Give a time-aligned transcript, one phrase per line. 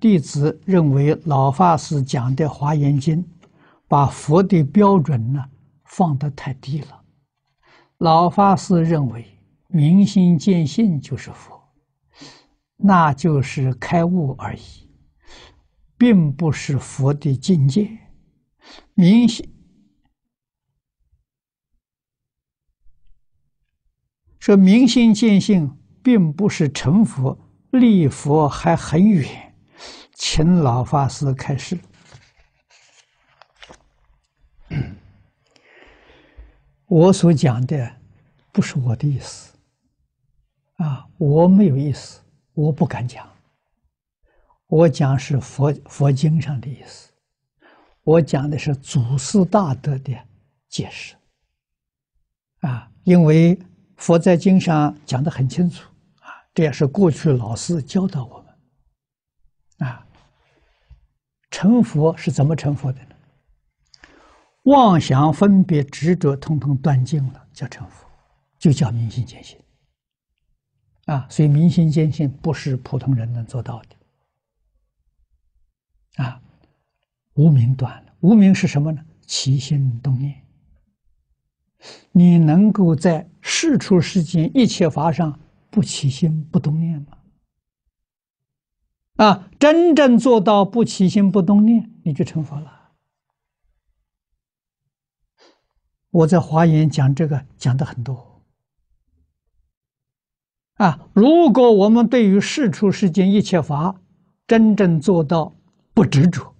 [0.00, 3.22] 弟子认为老法师讲的《华严经》，
[3.86, 5.44] 把佛的标准呢
[5.84, 7.02] 放得太低了。
[7.98, 9.26] 老法师认为，
[9.68, 11.62] 明心见性就是佛，
[12.78, 14.88] 那就是开悟而已，
[15.98, 17.90] 并不是佛的境界。
[18.94, 19.46] 明心
[24.38, 27.38] 说明心见性，并不是成佛，
[27.72, 29.49] 离佛还很远。
[30.22, 31.78] 请老法师开示。
[36.86, 37.90] 我所讲的
[38.52, 39.54] 不是我的意思，
[40.76, 42.20] 啊，我没有意思，
[42.52, 43.26] 我不敢讲。
[44.66, 47.10] 我讲是佛佛经上的意思，
[48.02, 50.14] 我讲的是祖师大德的
[50.68, 51.16] 解释，
[52.60, 53.58] 啊，因为
[53.96, 55.88] 佛在经上讲的很清楚，
[56.20, 58.38] 啊，这也是过去老师教导我
[59.78, 60.06] 们，啊。
[61.50, 63.08] 成佛是怎么成佛的呢？
[64.64, 68.06] 妄想、分别、执着，通通断尽了，叫成佛，
[68.58, 69.58] 就叫明心见性。
[71.06, 73.88] 啊，所以明心见性不是普通人能做到的。
[76.22, 76.40] 啊，
[77.34, 79.02] 无明断了，无明是什么呢？
[79.26, 80.34] 起心动念。
[82.12, 87.16] 你能够在事出世间一切法上不起心不动念吗？
[89.20, 92.92] 啊，真正做到不起心不动念，你就成佛了。
[96.10, 98.42] 我在华严讲这个讲的很多。
[100.76, 104.00] 啊，如果我们对于世出世间一切法
[104.46, 105.54] 真正做到
[105.92, 106.54] 不执着，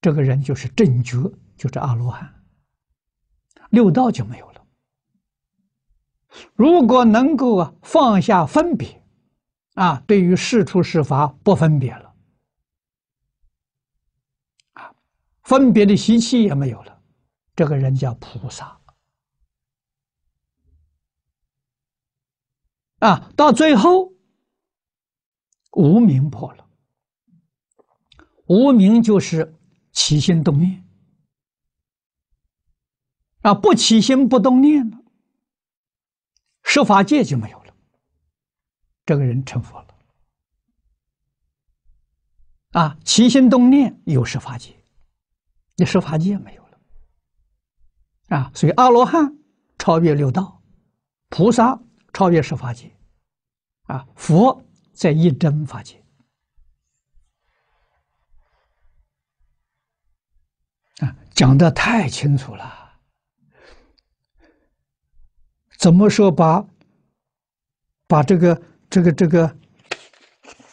[0.00, 2.44] 这个人就是正觉，就是阿罗汉，
[3.70, 4.64] 六道就没有了。
[6.54, 9.03] 如果能够啊放下分别。
[9.74, 12.14] 啊，对于是出是法不分别了，
[14.72, 14.94] 啊，
[15.42, 17.02] 分别的习气也没有了，
[17.56, 18.80] 这个人叫菩萨。
[23.00, 24.14] 啊，到最后
[25.72, 26.66] 无明破了，
[28.46, 29.54] 无明就是
[29.92, 30.82] 起心动念，
[33.40, 34.98] 啊，不起心不动念了，
[36.62, 37.63] 十法界就没有了。
[39.06, 39.88] 这个人成佛了，
[42.70, 44.74] 啊，起心动念有十法界，
[45.76, 46.80] 你十法界没有了，
[48.28, 49.36] 啊，所以阿罗汉
[49.78, 50.62] 超越六道，
[51.28, 51.78] 菩萨
[52.14, 52.96] 超越十法界，
[53.82, 56.02] 啊，佛在一真法界，
[61.00, 62.98] 啊，讲得太清楚了，
[65.78, 66.66] 怎么说把
[68.06, 68.62] 把这个？
[68.94, 69.56] 这个这个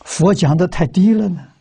[0.00, 1.52] 佛讲的太低了呢，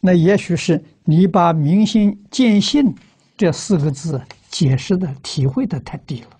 [0.00, 2.94] 那也许是你把“明心见性”
[3.36, 6.30] 这四个字解释的、体会的太低了。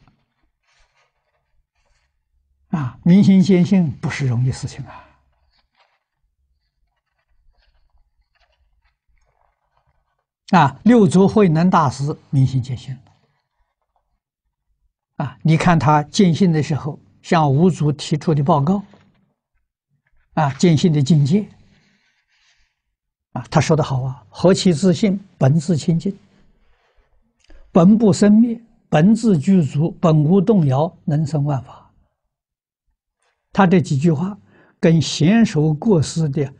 [2.68, 5.04] 啊，明心见性不是容易事情啊！
[10.56, 12.96] 啊，六祖慧能大师明心见性。
[15.16, 18.80] 啊，你看他见性的时候，向五祖提出的报告。
[20.34, 21.48] 啊，见性的境界，
[23.32, 26.16] 啊，他说的好啊，何其自信，本自清净，
[27.70, 31.92] 本不生灭，本自具足，本无动摇，能生万法。
[33.52, 34.36] 他这几句话
[34.80, 36.44] 跟贤首过失的《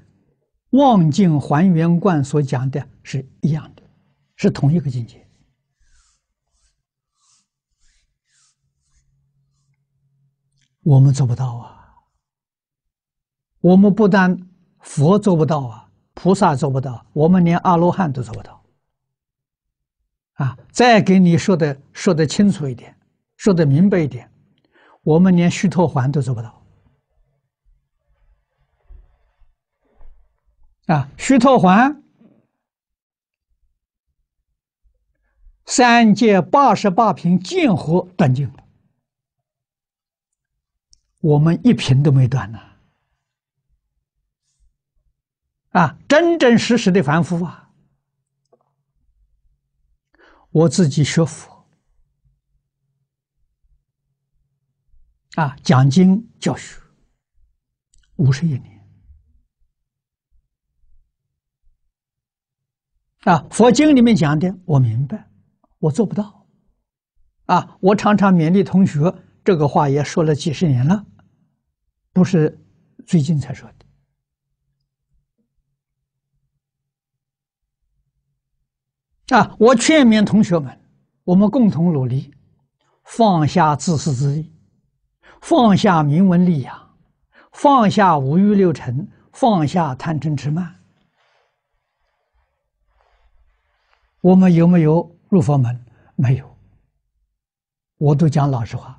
[0.71, 3.83] 望境还原观》所讲的是一样的，
[4.37, 5.21] 是同一个境界。
[10.85, 11.84] 我们做不到啊。
[13.65, 14.37] 我们不但
[14.81, 18.63] 佛做不到啊，菩萨做不到，我们连阿罗汉都做不到。
[20.35, 22.95] 啊，再给你说的说的清楚一点，
[23.39, 24.31] 说的明白一点，
[25.03, 26.63] 我们连须陀洹都做不到。
[30.89, 32.03] 啊，须陀洹
[35.65, 38.53] 三界八十八品见惑断尽，
[41.23, 42.59] 我们一品都没断呢。
[45.75, 47.73] 啊，真真实实的凡夫啊！
[50.51, 51.67] 我自己学佛
[55.35, 56.81] 啊，讲经教学
[58.15, 58.87] 五十一年
[63.23, 65.29] 啊，佛经里面讲的我明白，
[65.81, 66.47] 我做不到
[67.47, 67.77] 啊！
[67.81, 69.13] 我常常勉励同学，
[69.45, 71.05] 这个话也说了几十年了，
[72.13, 72.65] 不是
[73.05, 73.85] 最近才说的。
[79.35, 80.81] 啊，我劝勉同学们，
[81.25, 82.33] 我们共同努力，
[83.03, 84.53] 放下自私自利，
[85.41, 86.97] 放下名闻利养，
[87.53, 90.73] 放下五欲六尘，放下贪嗔痴慢。
[94.21, 95.85] 我们有没有入佛门？
[96.15, 96.57] 没有。
[97.99, 98.97] 我都讲老实话。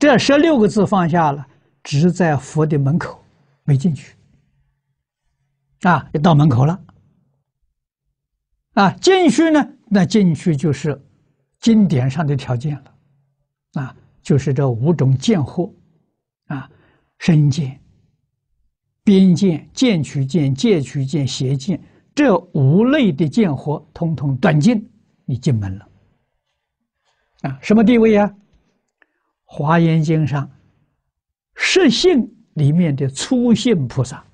[0.00, 1.46] 这十六个字放下了，
[1.84, 3.22] 只在佛的门口，
[3.62, 4.16] 没进去。
[5.82, 6.76] 啊，也到门口了。
[8.74, 9.68] 啊，进去呢？
[9.88, 10.98] 那进去就是
[11.60, 13.82] 经典上的条件了。
[13.82, 15.72] 啊，就是这五种见惑，
[16.46, 16.70] 啊，
[17.18, 17.78] 身见、
[19.04, 21.82] 边见、见取见、戒取见、邪见，
[22.14, 24.90] 这五类的见惑，通通断尽，
[25.24, 25.88] 你进门了。
[27.42, 28.26] 啊，什么地位呀？
[29.44, 30.50] 《华严经》上，
[31.54, 34.24] 实性里面的初性菩萨，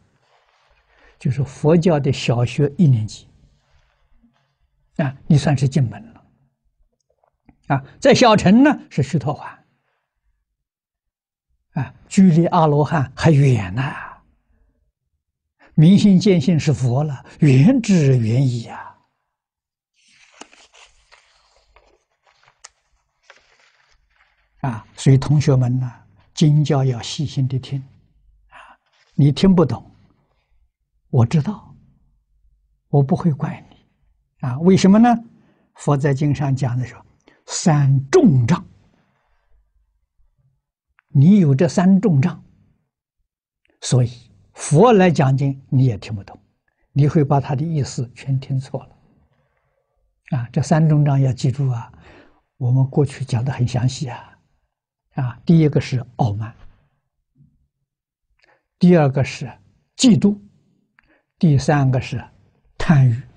[1.18, 3.26] 就是佛教的小学一年级，
[4.98, 6.24] 啊，你算是进门了，
[7.68, 9.58] 啊，在小乘呢是须陀洹，
[11.80, 13.82] 啊，距离阿罗汉还远呢，
[15.74, 18.84] 明心见性是佛了，原之原矣啊。
[24.62, 25.88] 啊，所以同学们呢，
[26.34, 27.80] 经教要细心的听，
[28.48, 28.58] 啊，
[29.14, 29.94] 你听不懂，
[31.10, 31.72] 我知道，
[32.88, 33.67] 我不会怪你，
[34.40, 35.08] 啊，为什么呢？
[35.74, 37.04] 佛在经上讲的时候，
[37.46, 38.64] 三重障，
[41.08, 42.42] 你有这三重障，
[43.80, 44.10] 所以
[44.54, 46.38] 佛来讲经你也听不懂，
[46.92, 51.92] 你会把他的意思全听错了，啊，这三重障要记住啊，
[52.56, 54.38] 我们过去讲的很详细啊。
[55.14, 56.54] 啊，第一个是傲慢，
[58.78, 59.46] 第二个是
[59.96, 60.38] 嫉妒，
[61.40, 62.24] 第三个是
[62.76, 63.27] 贪欲。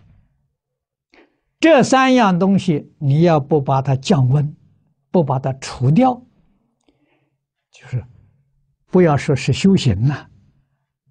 [1.61, 4.53] 这三样东西，你要不把它降温，
[5.11, 6.15] 不把它除掉，
[7.71, 8.03] 就是
[8.87, 10.29] 不要说是修行了，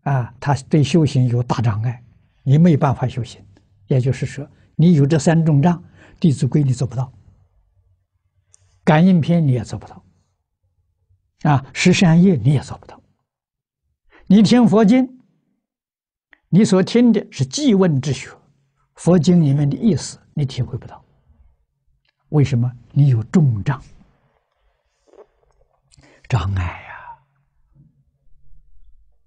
[0.02, 2.04] 啊，他对修行有大障碍，
[2.42, 3.40] 你没办法修行。
[3.86, 4.44] 也就是说，
[4.74, 5.78] 你有这三种障，
[6.18, 7.04] 《弟子规》你做不到，
[8.82, 10.04] 《感应篇》你也做不到。
[11.42, 13.00] 啊，十善业你也做不到。
[14.26, 15.20] 你听佛经，
[16.48, 18.30] 你所听的是记问之学，
[18.94, 21.04] 佛经里面的意思你体会不到。
[22.30, 22.72] 为什么？
[22.92, 23.82] 你有重障，
[26.30, 26.82] 障碍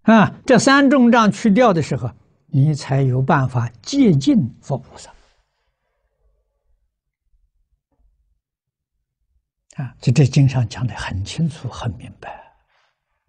[0.08, 0.16] 呀！
[0.16, 2.10] 啊，这三重障去掉的时候，
[2.48, 5.12] 你才有办法接近佛菩萨。
[9.76, 12.56] 啊，这这经上讲的很清楚、很明白，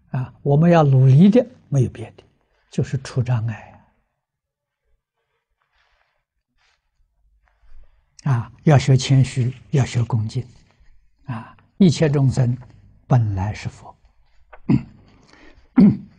[0.09, 2.23] 啊，我们要努力的，没有别的，
[2.71, 3.74] 就是除障碍，
[8.25, 10.45] 啊要学谦虚要学恭敬
[11.25, 12.55] 啊一切众生
[13.07, 13.95] 本来是佛。